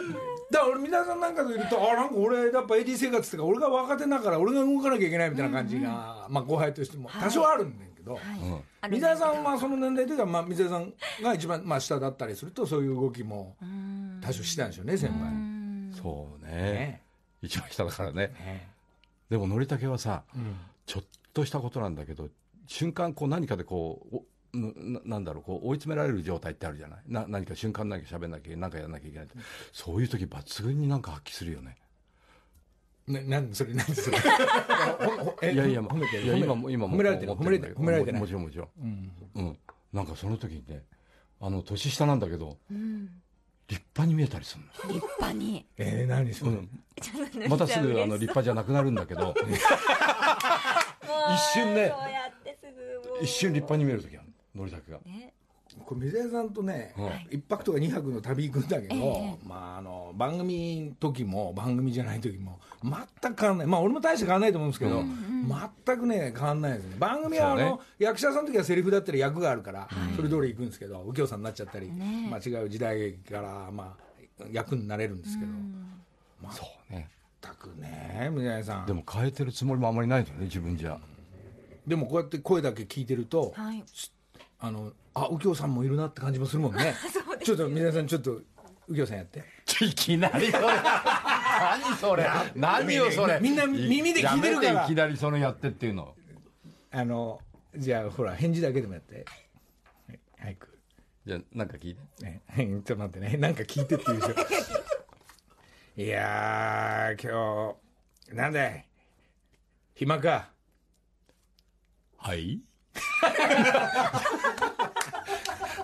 [0.51, 8.21] だから俺皆さんなんかといるとあなんか俺やっぱ AD 生活っていうか俺が若手だから俺が動かなきゃいけないみたいな感じが、まあ後輩としても多少あるんだけど、は
[8.87, 8.91] い。
[8.91, 14.21] 水谷さんはその年代というか、まあ、水谷さんが一番、まあ、下だったりするとそういう動きもうん。
[14.23, 15.23] 多少したんでしょうね先輩。
[15.23, 15.93] うん。
[15.97, 16.53] そうね。
[16.53, 17.03] ね。
[17.43, 18.29] 一番下だからね。
[18.29, 18.69] ね。
[19.31, 20.55] でものりたけはさうん。
[20.87, 22.29] ちょっとしたことなんだけど
[22.67, 27.01] 瞬間こう何かでこうおななんだろうこう追い詰められる状態ってあるじゃない？
[27.09, 29.35] な何か瞬間何か喋んなきゃ何かやらなきゃいけないって。
[29.73, 31.77] そういう時抜群になんか発揮するよね
[33.07, 34.19] ななんそれ何それ？
[35.53, 36.23] いやいや褒めてる。
[36.25, 36.95] いや今も今も。
[36.95, 37.33] 褒められてる？
[37.33, 37.77] 褒められてる？
[37.77, 38.21] 褒められてない？
[38.21, 38.69] もちろんもちろん。
[38.81, 39.13] うん。
[39.35, 39.59] うん。
[39.93, 40.83] なんかその時にね
[41.41, 43.11] あの年下なんだけどうん。
[43.69, 45.67] 立派に見えたりする立派に。
[45.77, 46.69] えー、何それ、の、うん、
[47.49, 49.35] またすぐあの立派じゃなくなるんだけど。
[51.35, 51.89] 一瞬ね。
[51.89, 53.25] そうやってすぐもう。
[53.25, 54.65] 一瞬立派に見える時あるの。
[54.67, 54.99] りたけが。
[55.05, 55.34] ね
[55.85, 57.29] これ水谷さんとね、はい。
[57.33, 59.39] 一泊とか二泊の旅行くんだけど、ええ。
[59.47, 63.67] まあ、あの番組の時も番組じゃない時も全く変わんない。
[63.67, 65.03] まあ俺も大して変わんないと思うんですけど、
[65.87, 66.97] 全くね変わんないですね。
[66.99, 72.29] 番組はあの、役者さんの時はセリフだったり役があるから、それ通り行くんですけど右京さんになっちゃったり、ね。
[72.31, 75.53] まあ、違う時代劇から、まあ、役になれるんですけど、
[76.51, 77.11] そうね。
[77.43, 78.87] 全くね水谷さん。
[78.87, 80.99] でも変えてるつもりもあんまりないのよね自分じゃ。
[81.87, 83.85] でもこうやって声だけ聞いてると、はい。
[84.61, 86.95] あのあ右京さんもいるなって感じもするもんね。
[87.45, 88.41] ちょっと水谷さんちょっと
[88.89, 89.45] 右京さんやって。
[89.81, 90.63] いきなりそれ。
[90.67, 92.27] 何それ。
[92.55, 93.39] 何よそれ。
[93.41, 94.85] みんな耳で聞いてるから。
[94.85, 96.15] いきなりそのやってっていうの。
[96.91, 97.41] あの
[97.77, 99.25] じゃあほら返事だけでもやって。
[100.09, 100.79] はい早く。
[101.27, 102.25] じゃあなんか聞いて。
[102.25, 103.37] ねちょっと待ってね。
[103.37, 104.35] なんか聞いてって言うでしょ。
[106.03, 107.77] いやー今
[108.31, 108.89] 日なんだい？
[109.95, 110.51] 暇か？
[112.19, 112.61] はい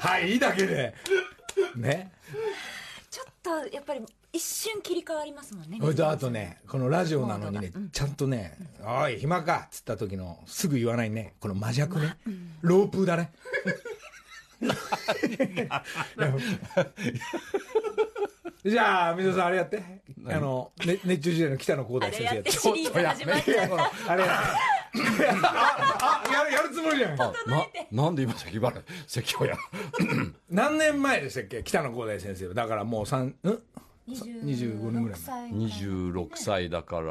[0.00, 0.94] はいだけで。
[1.76, 2.10] ね。
[3.10, 4.00] ちょっとやっぱり
[4.32, 11.34] 一瞬切り替わりますもんねそれとあとねこのラジオなのにねちゃんとね「おい暇か」っつった時のすぐ言わないね。
[11.38, 12.16] この魔弱ね。
[12.62, 13.32] ロープだね。
[18.64, 19.82] じゃあ水戸さんあれやって。
[20.26, 22.42] あの、ね、熱中時代の北野光あ大先生やって。
[22.42, 29.57] れやってシリーズ始まっちゃったあ れやああ やる やるつもりじゃんあななんで今先払い席をや
[30.50, 31.62] 何年前でしたっけ？
[31.62, 32.55] 北野光大先生は。
[32.55, 33.35] だからもう3ん
[34.09, 35.50] ？25年ぐらい前。
[35.50, 36.68] 26歳。
[36.70, 37.07] だから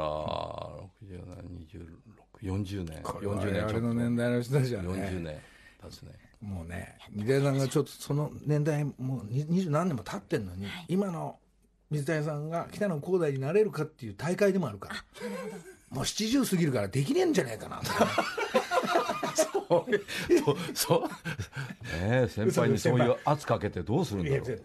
[2.42, 3.02] 6040年。
[3.02, 3.94] 40年我々のちょっと。
[3.94, 4.88] 年代の人たちはね。
[4.88, 5.38] 40年
[5.82, 6.12] 経つね。
[6.40, 11.38] もうね水谷さんがちょっとその年代もう二二十何年も経ってんのに、今の
[11.90, 14.94] 水谷さんが北野光大になれるかっていう大会でもあるから
[15.90, 17.82] もう70過ぎるからできねえんじゃないかな。
[19.34, 19.86] そう。
[20.74, 21.02] そう。
[21.02, 21.10] ね
[22.24, 24.60] え先輩にそういう圧かけてどうするんだろう。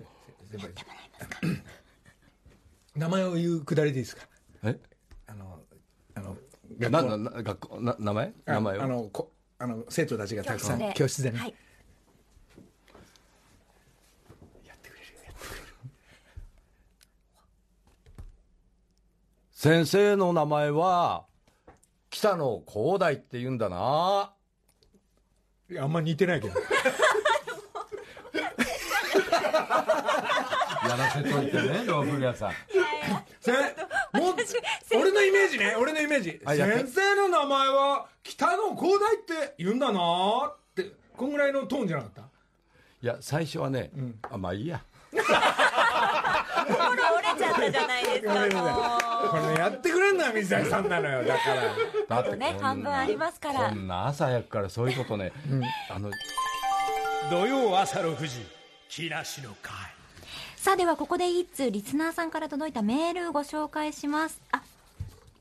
[2.95, 4.21] 名前を言うくだりでいいですか？
[4.63, 4.79] え？
[5.27, 5.59] あの
[6.13, 6.37] あの
[6.79, 8.33] な学校なな学校な名前？
[8.45, 8.83] 名前を？
[8.83, 11.55] あのこあの生徒たちがたくさん教教室でね、はい
[19.55, 21.23] 先生の名前は
[22.09, 24.33] 北野広大って言うんだな。
[25.71, 26.59] いやあんま似てないけど。
[26.59, 26.65] や
[30.97, 32.51] らせといてねローフリアさん。
[33.39, 33.59] せも
[34.31, 34.35] う
[34.99, 36.41] 俺のイメージね俺のイメージ。
[36.43, 36.77] あやって。
[36.79, 42.21] 先生の名前は北野広大って言うんだなーってこんぐらいのトーンじゃなかった？
[42.21, 42.25] い
[43.07, 43.89] や最初はね、
[44.29, 44.83] あまあいいや
[45.15, 45.29] 心
[47.15, 49.29] 折れちゃったじゃないですかもう。
[49.29, 52.21] これやってくれんのは水谷さんなのよだから。
[52.21, 53.69] だってね半分ありますから。
[53.69, 55.31] こんな朝早くからそういうことね、
[55.89, 56.11] あの
[57.29, 58.45] 土曜朝6時
[58.89, 59.73] 木梨の会。
[60.57, 64.41] さあではここで一通リスナーさんから届いたメールをご紹介します。
[64.51, 64.61] あ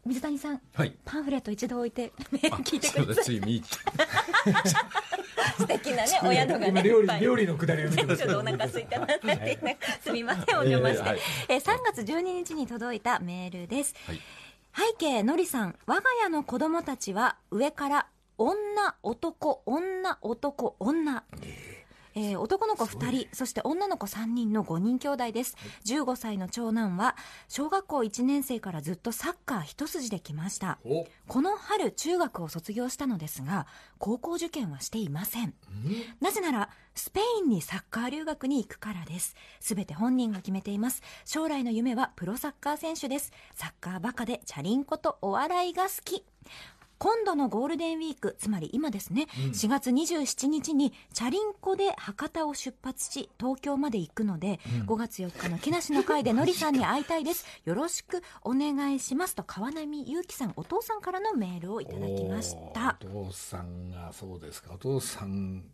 [0.07, 0.95] 水谷さんはい。
[1.05, 3.41] パンフレット一度置いてメール聞いてください。
[5.57, 11.21] 素敵なねお宿がね今料理料理のくだりを見てまちすょっとお腹空いたなって言ってねすみませんお邪魔して、えーはい。
[11.49, 14.21] えー3月12日に届いたメールです、はい。
[14.77, 21.23] 背景のりさん我が家の子供たちは上から女男女男女。
[21.43, 21.74] えー
[22.15, 25.57] 男の子2人そして女の子3人の5人兄弟です。
[25.87, 27.17] 15歳の長男は
[27.49, 30.79] 小学校1年生からずっとサッカー一筋で来ました。
[30.85, 31.07] お。
[31.27, 33.67] この春中学を卒業したのですが
[33.99, 35.55] 高校受験はしていません。
[36.21, 39.35] なぜならスペインにサッカー留学に行くからです。
[39.59, 41.03] すべて本人が決めています。
[41.25, 43.33] 将来の夢はプロサッカー選手です。
[43.55, 46.25] サッカーバカでチャリンコとお笑いが好き
[46.99, 57.45] 今度のゴールデンウィークつまり今ですね、4月27日にチャリンコで博多を出発し東京まで行くので、5月4日の木梨の会でのりさんに会いたいです。
[57.65, 62.97] よろしくお願いしますと川波祐希さんお父さんからのメールをいただきました。
[63.03, 64.75] お父さんがそうですか。
[64.75, 65.65] お父さん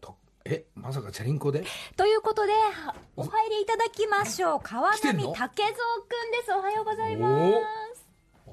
[0.00, 1.64] とえまさかチャリンコで？
[1.96, 4.60] ということではお入りいただきましょう。
[4.62, 5.62] 川波武蔵くんで
[6.44, 6.52] す。
[6.56, 7.50] おはようございま
[7.89, 7.89] す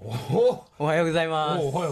[0.07, 1.65] おおおはようございます。
[1.65, 1.91] おおはよ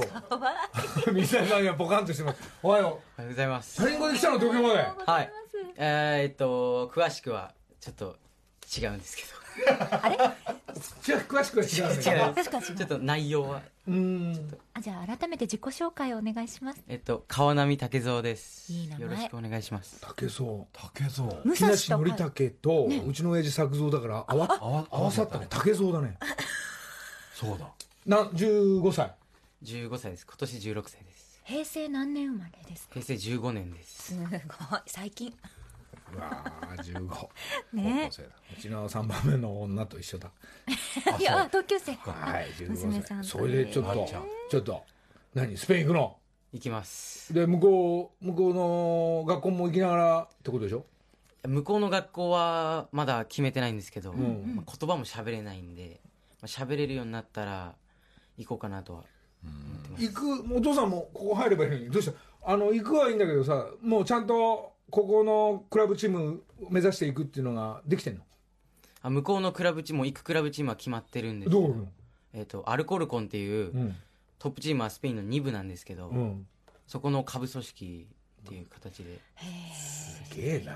[1.09, 1.11] う。
[1.11, 2.39] 水谷さんがポカンとしてます。
[2.63, 3.81] おはよおはようございます。
[3.81, 4.87] ャリンコで来たの東京まで。
[5.05, 5.31] はい。
[5.75, 7.51] えー、っと、詳しくは
[7.81, 8.15] ちょっと
[8.79, 9.23] 違うんですけ
[11.03, 12.03] じゃあ 詳しくは違うんだど。
[12.03, 12.15] けど。
[12.15, 12.35] 違う。
[12.35, 12.65] 確かに。
[12.77, 13.61] ちょっと内容は。
[13.85, 14.57] うーん。
[14.73, 16.81] あじゃあ改めて自己紹介をお願いします。
[16.87, 18.71] えっと、川波武蔵です。
[18.71, 19.07] いい名前。
[19.07, 19.99] よろしくお願いします。
[19.99, 20.63] 竹蔵。
[20.71, 26.17] 竹蔵武木梨と憲武とうちの親父作蔵だからあわ合わさったね竹蔵だね。
[27.33, 27.69] そうだ
[28.05, 29.13] な15歳。
[29.63, 30.25] 15歳です。
[30.27, 31.41] 今年16歳です。
[31.43, 32.93] 平成何年生まれですか？
[32.99, 34.13] 平成15年です。
[34.13, 34.79] すごい。
[34.85, 35.33] 最近。
[36.13, 37.27] うわー15
[37.73, 38.01] ね。
[38.03, 38.29] 高校生だ。
[38.57, 40.31] うちの3番目の女と一緒だ。
[41.19, 41.93] いやあ同級生。
[41.95, 44.07] はい娘さん15歳とそれでちょっと
[44.51, 44.83] ちょっと
[45.33, 46.17] 何スペイン行くの？
[46.53, 47.33] 行きます。
[47.33, 50.85] で向こう向こうの学校も行きながらってことでしょ？
[51.47, 54.55] 向こうの学校はまだ決めてないんですけど、ん。
[54.55, 55.99] まあ言葉も喋れないんで、
[56.41, 57.75] まあ喋れるようになったら
[58.37, 59.03] 行こうかなとは。
[59.97, 62.51] 行くお父さんもここ入ればいいのにどうした？
[62.51, 68.21] あの行くはいいんだけどさもうちゃんとここのクラブチーム目指していくっていうのができてんの？
[69.01, 71.77] あ向こうのクラブチームも行くクラブチームは決まってるんですどういう？
[71.77, 71.87] の
[72.33, 73.95] えっとアルコルコンっていう、うん。
[74.37, 76.45] トップチームはスペインの2部なんですけど、うん。
[76.87, 78.07] そこの下部組織
[78.45, 79.19] っていう形で、
[79.73, 80.73] すげえな。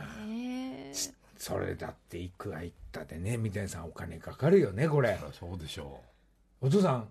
[1.37, 5.19] それだっていくら行ったでね三谷さんお金かかるよねこれ。
[5.37, 5.99] そうでしょ
[6.61, 7.07] お父さん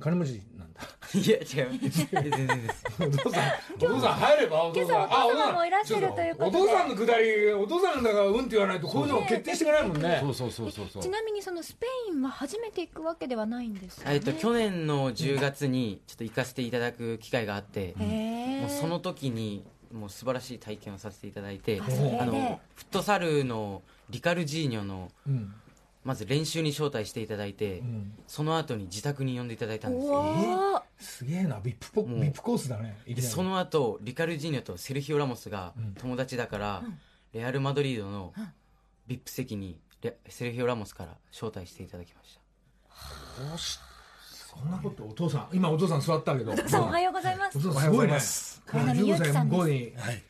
[0.00, 0.82] 金持ちなんだ。
[1.14, 2.84] いや違う全然です。
[3.00, 4.96] お父さんお父さん入ればお父さん。
[4.96, 6.58] 今朝お父様あもいらっしゃるということで。
[6.58, 10.20] お父さんのくだりお父さんだからうんって言わないとこういうの決定していかないもんね。
[10.22, 11.02] うそうそうそうそうそう。
[11.02, 24.66] ちなみにそのスペインは初めて行くわけではないんですえっと去年の10月にちょっと行かせていただく機会があって、へもうその時にもう素晴らしい体験をさせていただいてあのフットサルのリカルジー。
[24.66, 25.54] ニョのうん
[26.04, 28.12] まず練習に招待していただいて、うん。
[28.26, 36.82] その後に自宅に呼んでいただいたんですおよおすげえなビップポビップコースだねその後リカルジーニョとセルヒオ・ラモスが友達だから、
[37.32, 38.32] レアル・マドリードの
[39.08, 42.38] VIP 席にレセルヒオ・ラモスから招待していただきまし
[43.38, 43.50] た。
[43.50, 43.78] よし。
[44.56, 46.52] そんなことお父さん今お父さん座ったけど。
[46.52, 47.58] お父さんおはようございます。
[47.58, 47.90] お父さんす。
[47.90, 48.18] ごいね。
[48.66, 50.22] 川波祐15歳向こうにはい。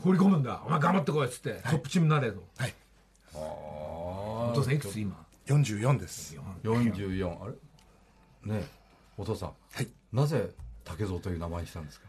[0.00, 0.62] 放り込むんだ。
[0.66, 2.42] お前頑張ってこいっつってトップチームになれと。
[2.58, 2.74] はい。
[3.34, 3.38] お
[4.54, 4.98] 父さんいくつ？
[5.00, 5.26] 今。
[5.46, 6.36] 44です。
[6.62, 7.52] 44あれ？
[8.52, 8.64] ねえ
[9.16, 9.48] お父さん。
[9.72, 9.88] はい。
[10.12, 10.50] なぜ
[10.84, 12.06] 竹蔵という名前にしたんですか？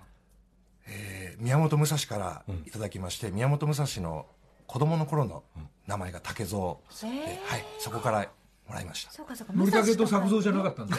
[0.88, 4.26] えー宮本武蔵からいただきまして、宮本武蔵の
[4.68, 5.44] 子供の頃の
[5.88, 7.08] 名前が竹蔵で、
[7.46, 7.66] はい。
[7.80, 8.30] そこから
[8.68, 9.12] もらいました。
[9.12, 9.54] そうかそうか。
[9.54, 10.98] のりたけと作造じゃななかったんだ。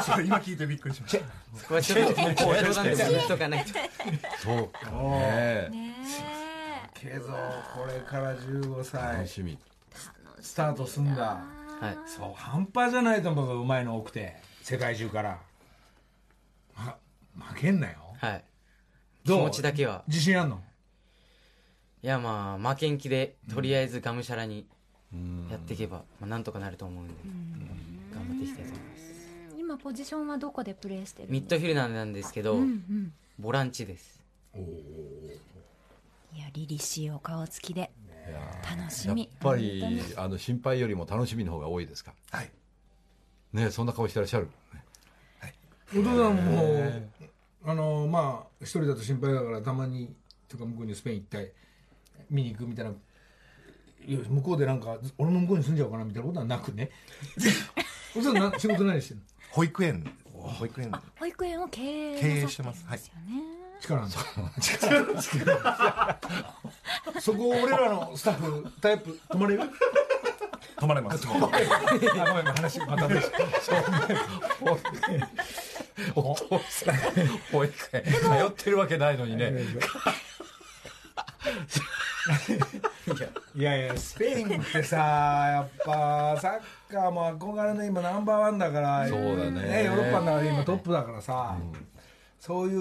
[0.02, 1.24] それ今聞いてびっくりしました。
[1.58, 2.24] そこはちょっと冗
[2.72, 3.72] 談でも言っとかないと
[4.42, 5.94] そうかねね
[6.94, 7.32] けどこ
[7.86, 9.58] れから15え歳楽しみ
[10.40, 11.44] スタートすんだ。
[11.80, 11.98] はい。
[12.06, 14.36] そう半端じゃないと思ううまいの多くて。
[14.62, 15.38] 世界中から。
[16.76, 16.96] ま
[17.36, 17.94] 負けんなよ。
[18.18, 18.44] はい。
[19.24, 19.42] 気どう？
[19.42, 20.04] 持ちだけは。
[20.08, 20.60] 自信あんの？
[22.02, 24.66] いやまあ負けん気でとりあえずがむしゃらに
[25.50, 27.14] やっていけば、まあ、なんとかなると思うんで。
[28.14, 29.02] 頑張っていきたいと思います。
[29.58, 33.12] 今ポジションはどこでプレーしてるミッドフィルダーなんですけど、うんうん。
[33.38, 34.20] ボランチです。
[34.56, 34.58] い
[36.40, 37.90] や凛々しいお顔つきで
[38.76, 42.14] 楽しやっみぱりあの心配よりも楽しみの方が多いですか？
[42.30, 42.50] はい。
[43.52, 45.54] ねそんな顔してらっしゃる、ね、
[45.92, 47.08] お父さんも
[47.64, 50.14] あのまあ一人だと心配だからたまに
[50.48, 51.52] とか向こうにスペイン行って
[52.30, 52.92] 見に行くみたいな
[54.06, 56.90] いや向こうでなんか俺も向こうに住んじゃおうかなみたいなことはなくね。
[58.16, 59.22] お父さんな仕事何してんの？
[59.50, 60.92] 保育園保育園。
[61.18, 63.20] 保育園を経営経営してまするんですよね、
[63.80, 66.18] 力なんです力
[67.20, 69.62] そこ俺らのスタッフタイプ泊まれる？
[70.78, 71.26] 泊まれます。
[71.26, 71.62] あごめ
[72.42, 73.32] ん話またで す
[76.14, 76.94] お父さん
[77.50, 78.10] 保育園通
[78.48, 79.52] ってるわけないのにね
[83.56, 86.48] いやいやスペインってさやっぱサ
[86.90, 89.84] ッカーも憧れの今ナンバーワンだからそうだね。
[89.84, 91.56] ヨーロッパの中で今トップだからさ、
[92.38, 92.78] そういう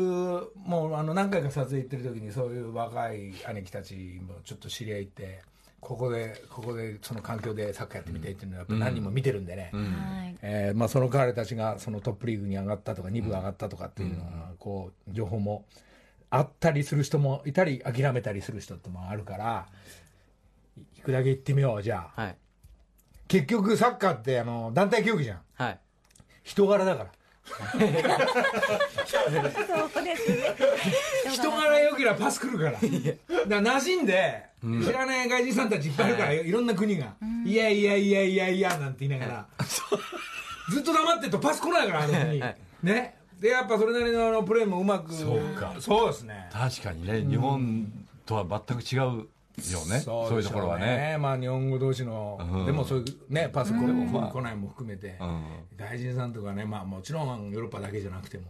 [0.55, 5.41] もうあの何回か撮影行ってる時にそういう若い兄貴たちもちょっと知り合いって
[5.79, 9.79] ここでここでその環境でサッカーやってみたいっていうのはやっぱ何人も見てるんでね、は
[10.27, 10.37] い。
[10.41, 15.65] えーまあ、その彼たちがそのトップリーグに上がったとか2部上がったとかっていうのはこう情報も
[16.29, 19.67] あったりする人もいたり諦めたりする人ってもあるから
[20.97, 22.21] 行くだけ行ってみようじゃあ。
[22.21, 22.37] はい。
[23.27, 25.39] 結局サッカーってあの団体競技じゃん。
[25.53, 25.79] はい。
[26.43, 27.11] 人柄だから
[27.47, 27.79] そう
[30.03, 30.55] ですね。
[31.31, 32.71] 人柄良ければパス来るから。
[32.71, 34.45] だから馴染んで、
[34.85, 37.13] 知らない外人さんたちいっぱいいるから、い、ろんな国が、
[37.45, 39.47] いやいやいやいやいやなんて言いながら、
[40.69, 42.55] ずっと黙ってるとパス来ないからあの国、はい。
[42.83, 43.15] ね。
[43.39, 45.13] でやっぱそれなりのあのプレーもうまく。
[45.13, 45.75] そうか。
[45.79, 46.49] そうですね。
[46.51, 47.87] 確かにね日本
[48.25, 49.27] とは全く違う
[49.71, 51.17] よね、そういうところはね。
[51.19, 52.65] まあ日本語同士の、うん。
[52.65, 55.43] でもそういうねパス来るまあ来ないも含めて、うん。
[55.75, 58.45] 外人さんとかねまあもちろんヨーロッパだけじゃなくても、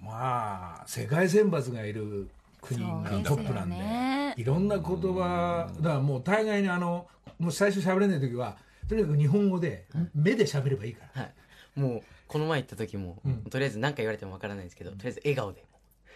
[0.00, 2.28] まあ世界選抜がいる
[2.60, 7.06] 国がトップなんでねいろんな言葉だからもう大概にあの
[7.38, 8.56] もう最初喋れない時は
[8.88, 11.32] とにかく日本語で目で喋ればいいから、はい。
[11.80, 15.64] もうこの前行った時も、とりあえず何か言われてもわからないんですけどとりあえず笑顔で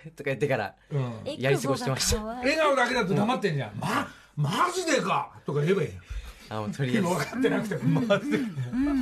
[0.16, 1.20] とか言ってからうん。
[1.38, 2.22] やり過ごしてました。
[2.24, 5.30] 笑顔だけだと黙ってんじゃん、まマジでか。
[5.46, 5.88] とか言えばいい。
[5.88, 5.94] よ
[6.50, 7.08] あもうとりあえず。
[7.08, 8.38] 分かってなくても、マジで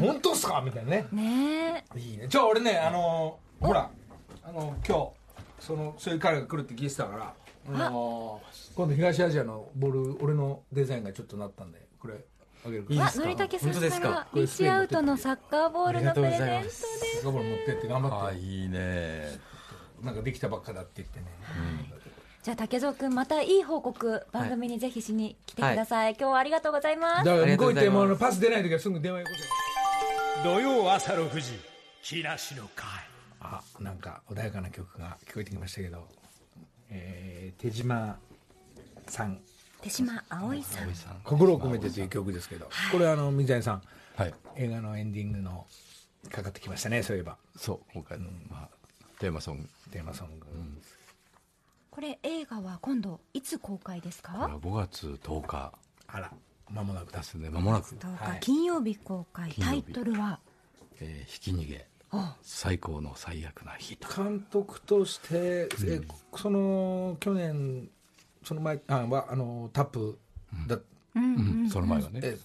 [0.00, 0.60] 本当っすか？
[0.64, 1.06] みたいなね。
[1.12, 1.84] ね。
[1.96, 2.26] いいね。
[2.28, 3.90] じゃあ俺ねあのほら
[4.44, 5.12] あの今
[5.60, 7.34] 日そのそういう彼が来るって聞いてたから
[7.86, 8.40] あの
[8.74, 12.24] 今度東アジアのボール俺のデザインがちょっとなったんでこれ
[12.66, 13.00] あげるから。
[13.00, 14.08] あいいですかのりたけさ本当ですか？
[14.08, 17.20] んからリッチアウトのサッカーボールのプレゼントでありがとうございます。
[17.24, 18.36] ガボル持ってって頑張って。
[18.36, 19.51] あいいね
[20.02, 21.26] なんかできたばっかだって言ってね、
[22.42, 27.24] じゃあ竹蔵君またいい報告番組にぜひしに来てください、今日はありがとうございます。
[27.24, 29.32] だから向こう行ってもパス出ない時はすぐ電話よこ
[30.42, 31.60] せ土曜朝6時
[32.02, 32.88] 木梨の会。
[33.44, 36.06] あなんか穏やかな曲が聞こえてきましたけど、
[36.90, 38.18] えー手島
[39.08, 39.40] さん。
[39.80, 40.84] 手島葵さん。
[40.84, 43.82] 葵さん「心を込めて」という曲ですけど、これあの水谷さん。
[44.16, 44.34] はい。
[44.56, 45.66] 映画のエンディングの
[46.30, 47.36] かかってきましたねそういえば。
[47.56, 48.68] そう今回の、まあ、
[49.22, 49.68] テーマソング。
[49.92, 50.46] テーマソング、
[51.92, 54.32] これ映画は今度いつ公開ですか？
[54.32, 55.72] これは5月10日。
[56.08, 56.32] あら
[56.68, 57.48] 間もなくだですね。
[57.48, 58.40] 間もなく、10日、はい。
[58.40, 59.52] 金曜日公開。
[59.52, 60.40] タイトルは？
[61.00, 61.86] えーひき逃げ。
[62.42, 64.08] 最高の最悪な日と。
[64.22, 66.00] 監督として、え
[66.36, 67.88] その去年
[68.42, 70.18] その前あはあのタップ
[70.66, 70.80] だ、
[71.14, 72.38] うん、その前はね、え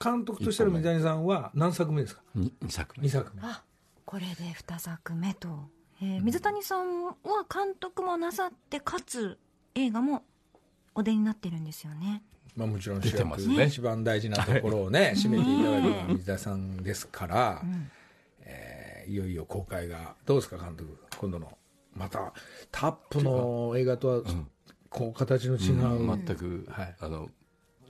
[0.00, 2.22] 監督としての水谷さんは何作目ですか？
[2.36, 3.08] に2作目。
[3.08, 3.42] 2作目。
[3.42, 3.64] あ
[4.04, 5.68] これで2作目と、
[6.00, 7.14] えー水谷さんは
[7.52, 9.38] 監督もなさってかつ
[9.74, 10.24] 映画も
[10.94, 12.22] お出になってるんですよね。
[12.54, 13.66] まあ、もちろん出主役てますね。
[13.66, 17.62] 一番大事なところをね、締めていただくのは水田さんですから、
[18.40, 21.56] えーいよいよ公開がどうですか監督今度の
[21.94, 22.32] また
[22.72, 24.22] タップの映画とは、
[24.90, 26.24] こう形の違う、うん。
[26.26, 26.96] 全く、はい。
[26.98, 27.28] あの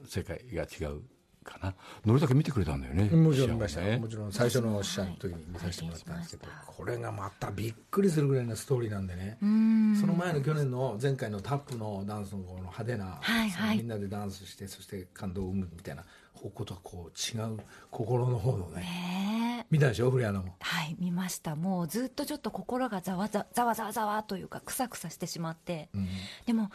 [0.07, 1.01] 世界が違う
[1.47, 1.75] かな。
[2.05, 3.99] のりたけ見てくれたんだよねもちろんね。
[3.99, 13.79] もちろん最初の試写の時に見させてもらったんですけど、これがまたびっくりするぐらいのストーリーなんでね、その前の去年の前回のタップのダンスのこの派手な、はいはい。
[13.79, 16.05] みんなでダンスしてそして感動を生むみたいな
[16.35, 17.59] 方向とはこう違う
[17.91, 20.55] 心の方のね見たでしょ古谷のも。
[20.61, 21.57] はい見ました。
[21.57, 25.89] もうずっとちょっと心がざわざざわざわざわというかくさくさしてしまって、
[26.45, 26.71] でも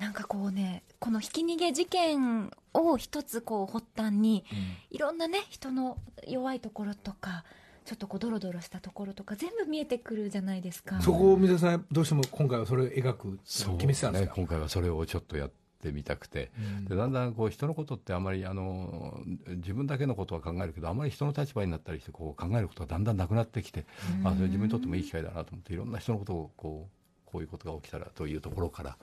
[0.00, 4.44] なんかこうねこのひき逃げ事件を一つこう発端に、
[4.90, 7.44] いろんなね人の弱いところとか
[7.84, 11.00] ちょっとこうドロドロしたところとか全部見えてくるじゃないですか。
[11.00, 14.30] そこを水田さんどうしても今回はそれを描く決めてたんですか？
[14.30, 14.32] ね。
[14.34, 15.50] 今回はそれをちょっとやっ
[15.82, 16.50] てみたくて、
[16.88, 23.86] でだんだんこう人のことってあまりあの自分だけのことは考えるけどあまり人の立場になったりしてこう考えることがだんだんなくなってきて、
[24.24, 26.99] あそれ自分にとってもいい機会だなと思っていろんな人のことをこう
[27.30, 28.96] こういうことが起きたらというところから、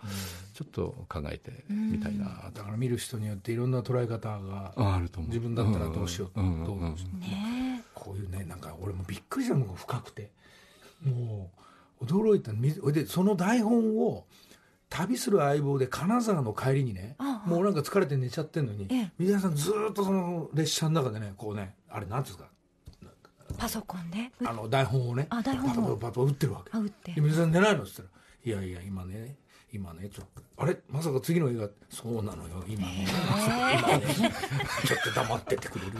[0.54, 2.52] ちょっと考えてみたいな。
[2.54, 5.30] だから見る人によっていろんな捉え方がああると思う。
[5.30, 6.96] 自分だったらどうしよう、どう
[7.94, 10.32] こういうねなんか俺もびっくりしたのが深くて。
[11.06, 11.52] も
[12.02, 12.52] う驚いた
[12.92, 14.26] でその台本を
[14.90, 17.16] 旅する相棒で金沢の帰りにね
[17.46, 19.12] もうなんか疲れて寝ちゃってんのにええ。
[19.20, 23.56] 水谷さんずーっとその列車の中でねこうねあれなんていうんですか？
[23.60, 24.32] パソコンで？
[24.44, 25.98] あの台本をねあ台本を。
[25.98, 26.72] パタパタパ打ってるわけ。
[26.74, 27.84] あ打ってで水谷さん寝ないの？
[27.84, 28.08] っつったら
[28.48, 29.36] 「いやいや今ね
[29.74, 30.78] 今ねちょっとあれ？
[30.88, 31.68] まさか次の映画？
[31.90, 33.06] そうなのよ今ね。
[33.78, 34.06] 今ね。
[34.86, 35.92] ちょっと黙っててくれる？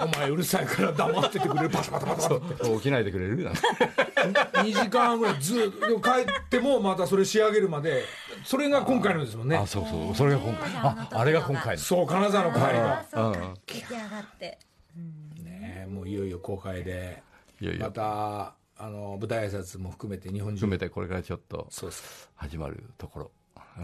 [0.00, 1.70] お前うるさいから黙っててくれる？
[1.70, 2.64] パタパタパタって。
[2.74, 3.44] 起きないでくれる？
[3.44, 8.02] なんて2 時間ぐらいずっと帰ってもまたそれ仕上げるまで
[8.44, 9.56] それが今回のですもんね。
[9.56, 10.14] あそうそう。
[10.16, 10.68] それが今回。
[10.74, 11.80] ああれが今回の。
[11.80, 13.06] そう金沢の帰りが
[13.64, 14.58] 出来上がって。
[15.44, 17.22] ねもういよいよ公開で。
[17.60, 17.84] いよいよ。
[17.86, 20.60] またあの舞台挨拶も含めて日本中。
[20.60, 23.30] 含めてこれからちょっとそうです始まるところ。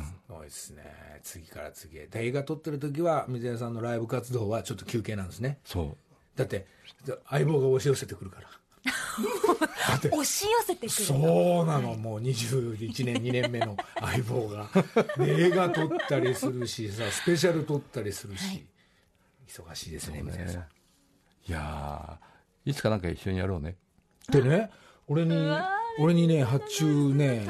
[0.03, 0.83] すごいですね。
[1.23, 2.07] 次から次へ。
[2.07, 5.59] で映画撮ってる時は水谷さんのライブ活動はちょっと休憩なんですね。
[5.65, 5.97] そう。
[6.37, 6.67] だって
[7.29, 8.49] 相棒が押し寄せてくるから。
[10.13, 11.95] 押し寄せてくるそうなの。
[11.95, 14.69] もう21年2年目の相棒が。
[15.17, 18.67] で映画撮ったりするしさスペシャル撮ったりするし、
[19.47, 20.61] 忙しいですね水谷さん。
[20.61, 20.69] ね。
[21.47, 23.77] いやーいつかなんか一緒にやろうね。
[24.31, 24.71] でね
[25.07, 25.35] 俺に
[25.99, 27.47] 俺にね発注ね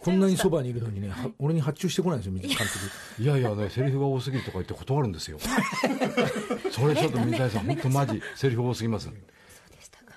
[0.00, 3.22] こんなにそばにいるのにね、は俺に発注してこないんですよ水谷監督。
[3.22, 5.38] いやいやねセリフが多すぎるとか言って断るんですよ。
[6.70, 9.10] それちょっと水谷さん本当マジセリフ多すぎます。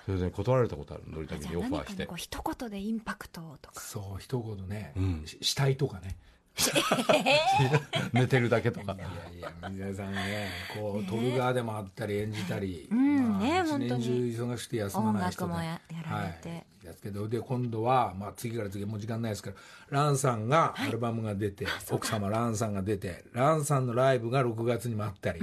[0.04, 2.06] それで、ね、断られたことあるのりたけにオファーして。
[2.06, 3.80] こう一言でインパクトとか。
[3.80, 5.22] そう一言ね、ん。
[5.26, 6.16] し死体とかね。
[8.12, 8.94] 寝てるだけとか。
[8.94, 9.04] いや
[9.38, 14.34] いや水谷さんねこう撮る側でもあったり演じたり、んね一本当に。
[14.34, 16.48] 年中忙しくて休まない人で音楽もややられて。
[16.48, 19.50] はい、ですけどで今度は、まあ、次から次へもう時間ないですか
[19.90, 25.40] らランさんがアルバムが出て、奥様ランさんが出てランさんのライブが6月にもあったり、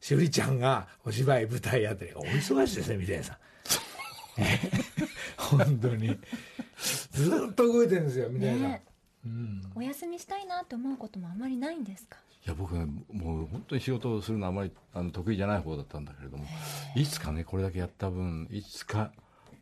[0.00, 3.32] しおりちゃんがお芝居舞台やったりお忙しいですね水谷さ。
[3.34, 3.36] ん
[5.58, 6.18] 本当に。
[7.12, 8.82] ずっと動いてるんですよ水谷さん、ね。
[9.74, 12.18] お休みしたいなって思うこともあまりないんですか？
[12.46, 16.44] いや僕ねもう本当に仕事をするのはあまりあの得意じゃない方だったんだけれども
[16.94, 19.10] いつかねこれだけやった分いつか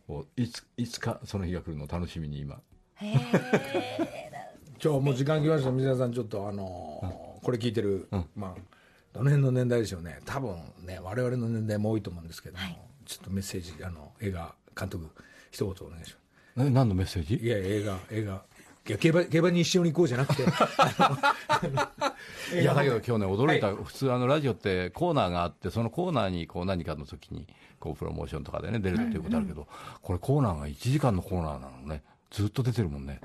[0.09, 2.61] をいついつかその日が来るのを楽しみに今。
[2.97, 3.15] へえ
[4.83, 6.13] 今日もう時間来ました水谷さん。
[6.13, 8.55] ちょっとあのーこれ聞いてる、まあ
[9.13, 10.19] どの辺の年代でしょうね。
[10.25, 12.63] 多分ね我々の年代も多いと思うんですけども、
[13.05, 15.11] ちょっとメッセージあの映画監督
[15.51, 16.17] 一言お願いし
[16.57, 17.39] まえ何のメッセージ？
[17.39, 18.43] すいや映画映画
[18.87, 20.43] いや競馬競馬に一緒に行こうじゃなくて。
[22.61, 27.47] いやだけど今日ね驚いた、普通あのラジオってコーナーがあってそのコーナーにこう何かの時に
[27.81, 29.67] こうプロモーションとかでね出るっていうことあるけど、
[30.03, 32.03] これコーナーが1時間のコーナーなのね。
[32.31, 33.21] ずっと出てるもんね。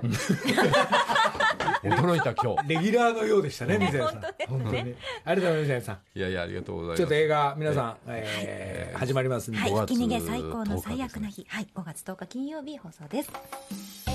[1.82, 2.68] 驚いた今日。
[2.68, 4.22] レギュラーのようでしたね水谷さん。
[4.48, 4.94] 本当に
[5.24, 5.98] ありがとうございます水谷さん。
[6.14, 6.98] いやいやありがとうございます。
[6.98, 10.82] ちょっと映画皆さん、えー始まりますんで、はい、5月ひき逃げ最高の10日。
[10.82, 14.09] 最悪な日、はい、5月10日金曜日放送です。